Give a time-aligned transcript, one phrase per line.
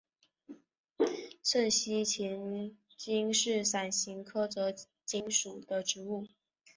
[1.43, 4.73] 滇西泽芹是伞形科泽
[5.05, 6.25] 芹属的植物。